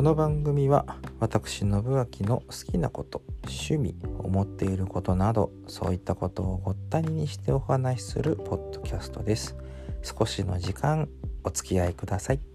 [0.00, 9.58] この番組は私信明の好きなこと趣味思っていることなどそういったことをごったににしてお話しするポッドキャストです。
[10.02, 11.06] 少しの時間
[11.44, 12.49] お付き合いください。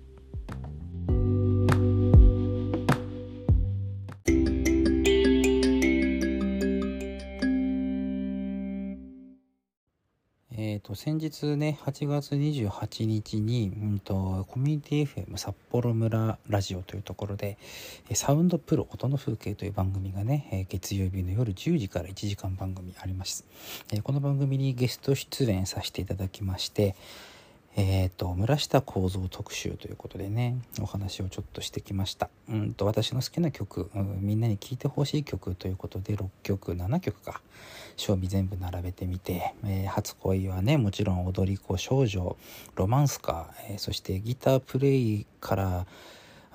[10.95, 17.57] 先日ね8月28日に、うんと、コミュニティ FM 札幌村ラジオというところで
[18.13, 23.45] サウンドプロ音の風景という番組がね月曜日の夜10時から1時間番組あります、
[24.03, 26.95] この番組にゲスト出演させていただきまして
[27.77, 32.29] えーと、村下幸三特集ということでねお話をちょっとしてきました。
[32.49, 37.41] うんと私の好きな曲、みんなに聴いてほしい曲ということで6曲7曲か
[37.97, 42.37] 賞味全部並べてみて、えー、初恋はねもちろん踊り子少女
[42.75, 45.85] ロマンスカー、えー、そしてギタープレイから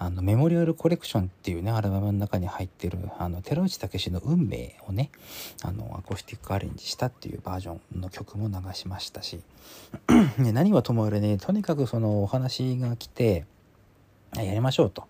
[0.03, 5.11] あのメモリアルコレクションっていうねアルバムの中に入ってるあの寺内武の「運命」をね
[5.63, 9.43] あのアコースティックアレンジしたっていうバージョンの曲も流しましたし
[10.39, 13.45] ね、何はともあれねとにかくそのお話が来て
[14.37, 15.05] やりましょうと。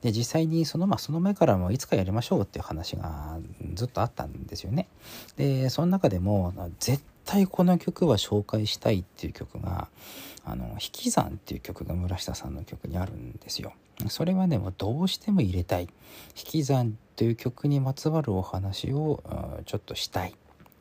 [0.00, 3.38] で実際にその,、まあ、その前からもいつかやりましょうっていう話が
[3.74, 4.88] ずっとあったんですよね。
[5.36, 7.00] でその中でも絶
[7.32, 9.88] 対この曲は紹介したいっていう曲が
[10.44, 13.72] 「あの引き算」っていう曲が村下さんの曲にあるんですよ。
[14.08, 15.88] それはねもうどうしても入れたい引
[16.34, 19.22] き算という曲にまつわるお話を
[19.64, 20.34] ちょっとしたい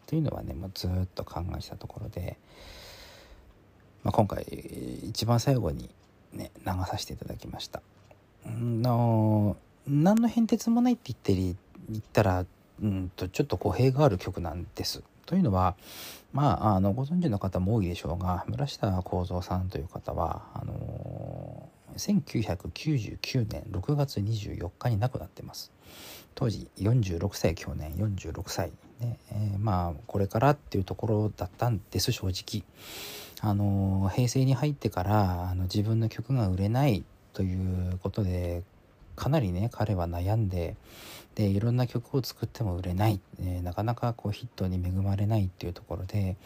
[0.08, 2.38] というのはねもうずっと考えたところで、
[4.04, 4.44] まあ、今回
[5.04, 5.90] 一番最後に
[6.34, 7.82] ね流させていただきました。
[8.46, 9.56] の
[9.88, 11.58] 何の変哲もないって言って
[11.90, 12.46] 言ったら
[12.82, 15.02] うんとちょっと語弊がある曲なんです。
[15.32, 15.78] というのは
[16.34, 25.72] まああのご存知の方も多いでしょうが村下幸三さんという方はあの1999年6月24日に亡くなってます。
[26.36, 28.74] 当時46歳去年46歳。
[29.00, 32.66] ね、えー、まあこれからっていうところだったんです正直。
[33.40, 38.64] あの平成に入ってからあの自分の曲が売れないということで
[39.22, 40.76] かなりね彼は悩んで
[41.36, 46.38] でいろんな曲を作っても売れない、えー、なかなかこうヒットに恵まれないっていうところで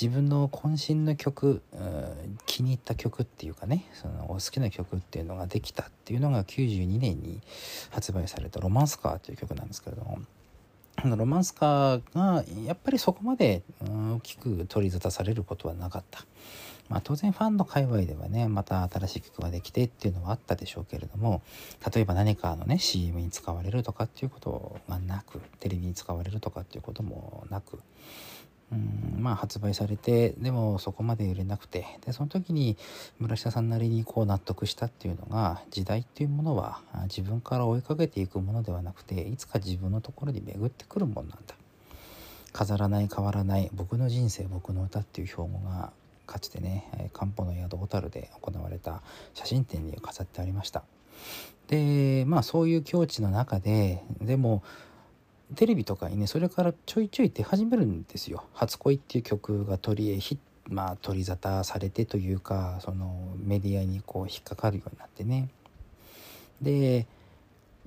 [0.00, 1.60] 自分の渾身の曲、
[2.46, 7.40] 気に入った曲っていうかねその好きな曲っていうのができたっていうのが92年に
[7.90, 10.18] 発売された「ロマンスカー」という曲なんですけれども。
[11.04, 16.26] ロマンスカーがやっぱりそこまで大きく取り沙汰されることはなかった。
[16.88, 21.42] まあ、当然ファンの界隈ではねまた新しい曲ができてっていうのはあったでしょうけれども
[21.94, 27.78] 例えば何かのね CM に使われるとかっていうことがなくテレビに使われるとかっていうこともなく
[28.70, 32.76] うんまあ発売されてでもそこまで売れなくてでその時に
[33.18, 41.54] 村下さんなりにこう納得したっていうのが時代っていうものは自分から追いかけていくものではなくていつか自分のところに巡ってくるもんなんだ。
[42.52, 45.92] 飾らない変わらない僕の人生僕の歌っていう標語が
[46.28, 49.02] かつてね漢方の宿小樽で行われた
[49.34, 50.84] 写真展に飾ってありました。
[51.66, 54.62] でまあそういう境地の中ででも
[55.56, 60.38] テレビとかにねそれからちょいちょい出始めるんですよ「初恋」っていう曲が取り
[60.68, 65.48] まあ取り沙汰されてというかそのメディアにこう引っかかるようになってね。
[66.60, 67.06] で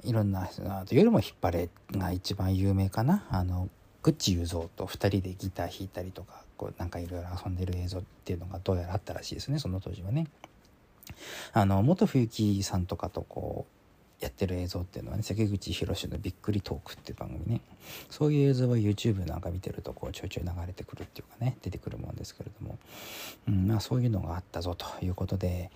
[0.04, 3.26] いろんなあと「夜も引っ張れ」が一番有名かな。
[3.30, 3.70] あの
[4.02, 10.28] グッチ雄三と2人でギター弾いたりとかこうなんかいろいろ遊んでる映像っていうのがどうやらあったらしいですねその当時はね。
[11.54, 17.62] あの元冬木さんとかとこうやってる映像っていうのはね関口宏の「びっくりトーク」っていう番組ね
[18.12, 22.78] そういう映像は YouTube なんか見てるとこうちょいちょい流れてくるっていうかね出てくるもんですけれども、
[23.48, 25.72] うんまあ、そういうのがあったぞということで、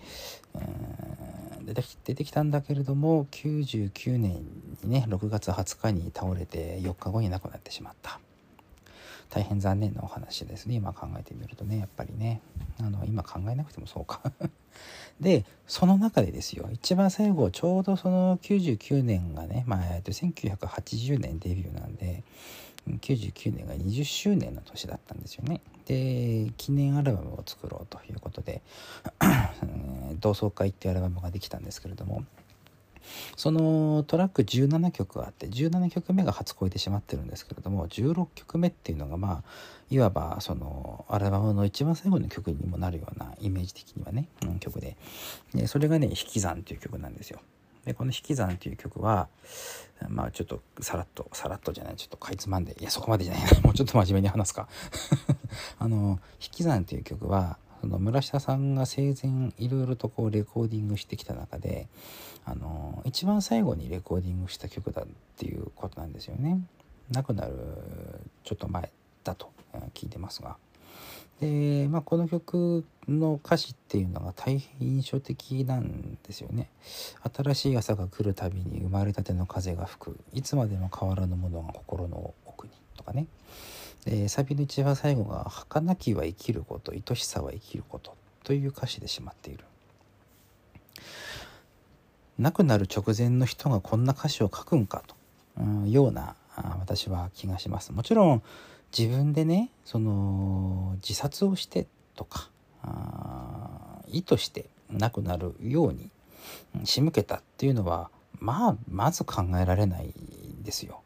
[1.58, 4.44] うん、出てき出てきたんだけれども99年
[4.84, 8.20] にね6月20日に倒れて4日後に亡くなってしまった。
[9.30, 10.74] 大変残念なお話ですね。
[10.74, 12.40] 今考えてみるとねやっぱりね。
[12.78, 14.20] あの今考えなくてもそうか。
[15.20, 16.68] でその中でですよ。
[16.72, 22.22] 一番最後ちょうどその99年がね、まあ、えっと1980年デビューなんで
[22.88, 25.60] 99年が20周年の年だったんですよね。
[25.86, 28.60] で記念アルバムを作ろうということで
[30.20, 32.24] 「同窓会」っていうアルバムができたんですけれども
[33.36, 39.42] そのトラック17曲あって17曲目が初恋でしまってるんですけれども16曲目っていうのがまあ
[39.90, 44.96] いわばそのアルバムの一番最後の曲にもなるようなイメージ的にはね、うん、曲で。
[45.54, 47.40] でそれがね「引き算」という曲なんですよ。
[47.84, 49.28] でこの「引き算」という曲は
[50.08, 54.68] まあちょっとさらっとさらっとじゃないちょっとかいつまんでいやそこまでじゃないもうちょっと真面目に話すか。
[55.78, 61.86] あの「引き算」という曲はその村下さんが生前いろいろとこうレコーディングしてきた中で
[62.44, 65.06] あの一番最後にレコーディングした曲だっ
[65.36, 66.58] ていうことなんですよね。
[67.12, 67.52] 亡くなる
[68.42, 68.90] ちょっと前
[69.22, 69.52] だと
[69.94, 70.56] 聞いてますが。
[71.40, 76.68] で、まあ、この曲の歌詞っていうのが大変印象的なんですよね。
[77.36, 83.26] 新しい朝が来るたびに生まれたての風が吹くいつまでも変わらぬものが心の奥にとかね
[84.06, 89.64] でサビの一番最後が「儚きは生きること愛しさは生きること」という歌詞でしまっている。
[92.38, 95.02] 亡くなる直前の人がこんな歌詞を書くんか
[95.56, 96.36] というような
[96.78, 97.92] 私は気がします。
[97.92, 98.42] もちろん
[98.96, 102.50] 自分でねその自殺をしてとか
[104.06, 106.10] 意図して亡くなるように
[106.84, 110.14] 仕向けたっていうのはまあまず考えられない
[110.62, 111.02] ですよ。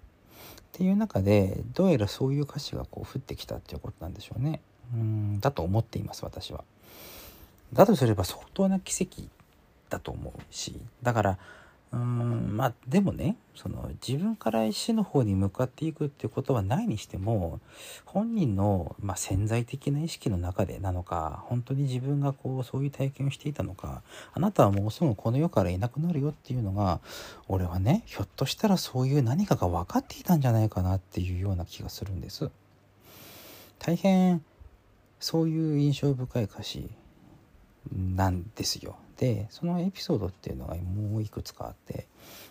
[0.80, 4.62] っていう中でどうやらそういう歌詞がこう降ってきたっていうことなんでしょうね。
[4.94, 6.64] うんだと思っています私は。
[7.74, 9.28] だとすれば相当な奇跡
[9.90, 11.38] だと思うしだから
[11.92, 17.58] うんまあでもねその自分から死の方に向かっていくっていうことはないにしても
[18.04, 24.02] 本人の、まあ、潜在的な意識の中でなのか本当に自分がこうそういう体験をしていたのか
[24.32, 27.00] あなたはもうすぐこの世からいなくなるよっていうのが
[27.48, 32.50] 俺はねひょっとしたらそういう何かが分かっていたんじゃないかなっていうような気がするんです。
[33.80, 34.44] 大変
[35.18, 36.88] そういう印象深い歌詞
[37.92, 38.96] なんですよ。
[39.20, 42.06] でそのエピソードっていうのがもういくつかあって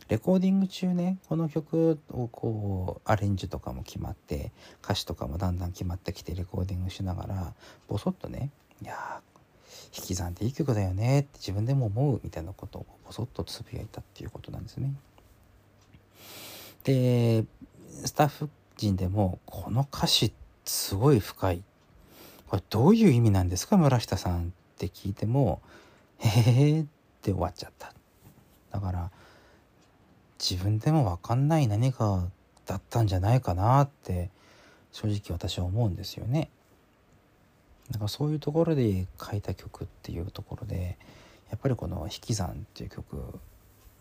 [0.07, 4.51] レコーディング中ねこの曲をこうアレンジとかも決まって
[4.83, 7.53] 歌詞とかもだんだん決まってきてレコーディングしながら
[7.87, 8.51] ボソッとね
[8.83, 9.19] 「いや
[9.97, 14.93] 引き算っていい曲だよね」って自分でも思うみたいなことをボソッとつぶやいたっていうことなんですね。
[16.83, 17.45] で
[18.05, 20.33] スタッフ陣でもこの歌詞
[20.65, 21.63] すごい深い
[22.47, 25.63] これどういう意味なんですか村下さんって聞いても
[26.19, 26.85] へえっ
[27.21, 27.93] て終わっちゃった。
[28.71, 29.11] だから
[30.39, 32.27] 自分でも分かんない何か
[32.65, 34.29] だったんじゃないかなって
[34.91, 36.49] 正直私は思うんですよね。
[37.91, 40.97] だからそういうところで書いた曲っていうところで
[41.49, 43.39] やっぱりこの「引き算」っていう曲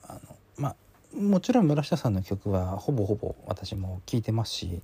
[0.06, 0.20] あの
[0.56, 0.76] まあ
[1.17, 4.82] もちろん村下さんの曲はほぼほぼ私も聴いてますし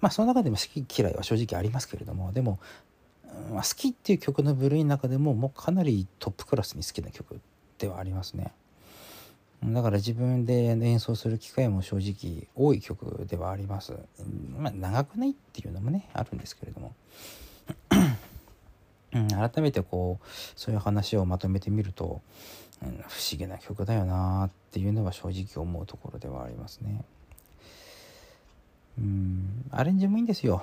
[0.00, 2.58] まあその中でも好き嫌いは正直ありますけれどもでも
[3.50, 7.40] まあ、好きっていう曲の部類の中でももうかなりトップクラスに好きな曲
[7.78, 8.52] ではありますね。
[9.64, 13.94] だから自分で演奏する機会も正直多い曲ではあります。
[14.58, 16.94] まあ、長くないっていうのもねあるんですけれども。
[19.10, 20.26] 改めてこう
[20.56, 22.20] そういう話をまとめてみると、
[22.82, 27.04] うん、不思議な曲だよなっていうのは正直思うところではありますね。
[28.98, 30.62] うんアレンジもいいんですよ。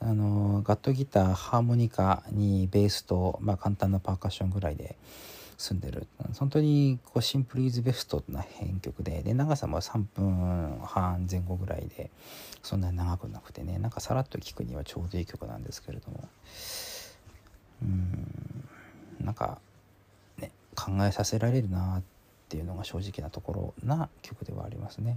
[0.00, 4.96] あのガットギターハーモニカにベースと、まあ、簡単なパーカッションぐらいで
[5.56, 6.06] 済んでる。
[6.38, 12.10] 本当にこうシンプルイズベストな編曲でで長さも3分半前後ぐらいで
[12.62, 16.28] そんなに長くなくてねなんかさらっと聴くにはちょうどいい曲なんですけれども。
[17.82, 18.64] うん。
[19.24, 19.58] なんか
[20.38, 22.02] ね考えさせられるなっ
[22.48, 25.16] ていうのが正直なところな曲ではありますね。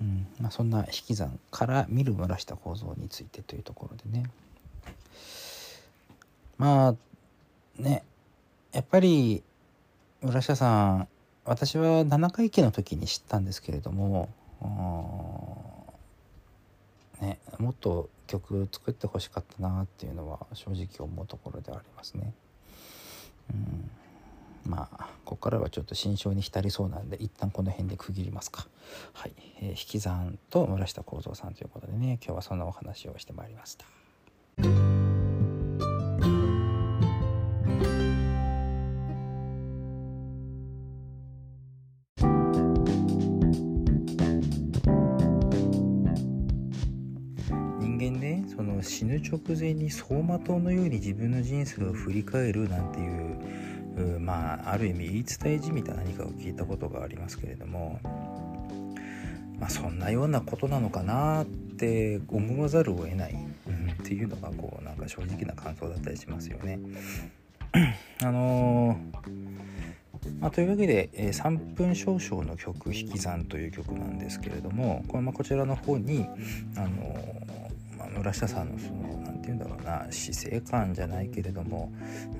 [0.00, 0.26] うん。
[0.40, 4.30] まあ、そんな引き算から見る村下構造についてというところでね。
[6.56, 8.02] まあね。
[8.72, 9.42] やっぱり
[10.20, 11.08] 村下さん
[11.44, 14.28] 私は7回忌の時に知ったんですけれども
[17.20, 22.32] ねもっと曲作ってほしかったなっていうのは正直思うところではありますね。
[23.50, 23.90] うん。
[24.68, 28.66] まあここからはちょっと心象に浸りそうなんで一旦この辺で区切りますか。
[29.14, 33.86] はい、えー、引き算と村下幸三さんということでね今日はそんなお話をしてまいりました。
[47.80, 53.67] 人間ねその死ぬ直前に走馬灯のように自分の人生を振り返るなんていう
[54.20, 58.00] まあある意味言い伝えじみた何かを聞いたことがありますけれども
[59.58, 66.78] まあそんなようなことなのかなって思わざるを得ない、うん、っていうのがこうなんか正直な感想だったりしますよね。
[68.22, 76.26] あのー、まあ、というわけで、え、3分少々の曲「引き算」という曲なんですけれどもこれまあこちらの方に、
[76.76, 81.92] あのー、まあ、村下さんのその何て言うんだろうな死生観じゃないけれども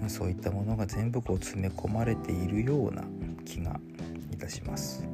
[0.08, 3.04] そういったものが全部こう詰め込まれているような
[3.44, 3.78] 気が
[4.32, 5.04] いたします。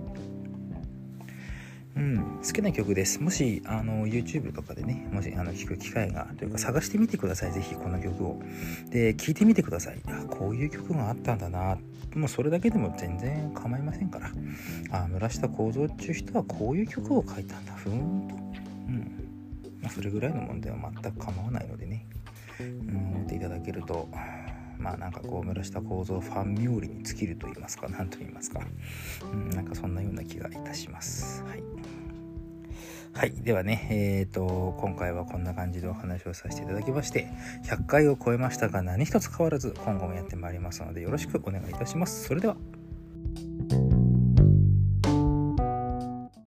[1.97, 3.23] うん、好きな曲です。
[3.23, 7.53] もし、あの、YouTube とかでね、もし、あの、聴く機会が、というか、探してみてください。
[7.53, 8.43] ぜひ、この曲を。
[8.91, 10.01] で、聴いてみてください。
[10.07, 11.79] あ、こういう曲があったんだな。
[12.17, 14.33] もう、それだけでも全然構いませんから。
[14.91, 17.73] あ、村下幸三っていう人はこういう曲を書いたんだ。
[17.75, 18.35] ふーんと。
[18.35, 19.24] うん。
[19.85, 22.07] まあ、それぐらいの問題は全く構わないのでね。
[22.59, 24.09] うん、思っていただけると、
[24.79, 28.61] まあなんかこう村下幸三ファン冥利に尽きると言いますか何と言いますか、
[29.33, 31.63] うん、なんかそんなような気がいたしますはい
[33.17, 33.31] はい。
[33.31, 37.29] ではね、えっ、ー、と、今回はこんな感じでお話をさせていただきまして、
[37.65, 42.25] 100回を超えましたが何一つ変わらず今後もやってまいりますのでよろしくお願いいたします。
[42.25, 42.57] それでは。